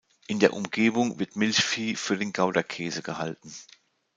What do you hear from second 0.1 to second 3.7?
In der Umgebung wird Milchvieh für den Gouda-Käse gehalten.